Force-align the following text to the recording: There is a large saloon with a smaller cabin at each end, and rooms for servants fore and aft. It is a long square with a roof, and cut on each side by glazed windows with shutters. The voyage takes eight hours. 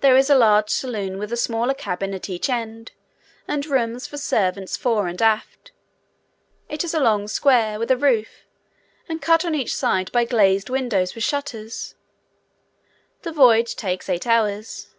There 0.00 0.16
is 0.16 0.30
a 0.30 0.36
large 0.38 0.70
saloon 0.70 1.18
with 1.18 1.32
a 1.32 1.36
smaller 1.36 1.74
cabin 1.74 2.14
at 2.14 2.30
each 2.30 2.48
end, 2.48 2.92
and 3.48 3.66
rooms 3.66 4.06
for 4.06 4.16
servants 4.16 4.76
fore 4.76 5.08
and 5.08 5.20
aft. 5.20 5.72
It 6.68 6.84
is 6.84 6.94
a 6.94 7.00
long 7.00 7.26
square 7.26 7.76
with 7.80 7.90
a 7.90 7.96
roof, 7.96 8.44
and 9.08 9.20
cut 9.20 9.44
on 9.44 9.56
each 9.56 9.74
side 9.74 10.12
by 10.12 10.24
glazed 10.24 10.70
windows 10.70 11.16
with 11.16 11.24
shutters. 11.24 11.96
The 13.22 13.32
voyage 13.32 13.74
takes 13.74 14.08
eight 14.08 14.24
hours. 14.24 14.94